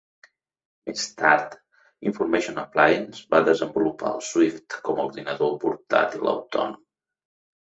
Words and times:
Més 0.89 1.03
tard, 1.17 1.51
Information 2.11 2.57
Appliance 2.61 3.27
va 3.35 3.43
desenvolupar 3.49 4.09
el 4.15 4.25
Swyft 4.31 4.79
com 4.89 5.03
a 5.03 5.07
ordinador 5.11 5.55
portàtil 5.67 6.33
autònom. 6.33 6.83